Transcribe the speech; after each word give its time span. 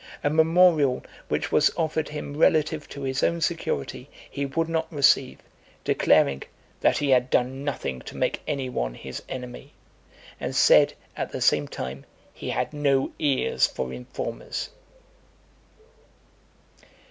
A 0.23 0.31
memorial 0.31 1.05
which 1.27 1.51
was 1.51 1.69
offered 1.77 2.09
him 2.09 2.35
relative 2.35 2.89
to 2.89 3.03
his 3.03 3.21
own 3.21 3.39
security, 3.39 4.09
he 4.27 4.47
would 4.47 4.67
not 4.67 4.91
receive, 4.91 5.37
declaring, 5.83 6.41
"that 6.79 6.97
he 6.97 7.11
had 7.11 7.29
done 7.29 7.63
nothing 7.63 7.99
to 8.01 8.17
make 8.17 8.41
any 8.47 8.67
one 8.67 8.95
his 8.95 9.21
enemy:" 9.29 9.73
and 10.39 10.55
said, 10.55 10.95
at 11.15 11.31
the 11.31 11.39
same 11.39 11.67
time, 11.67 12.05
"he 12.33 12.49
had 12.49 12.73
no 12.73 13.11
ears 13.19 13.67
for 13.67 13.93
informers." 13.93 14.71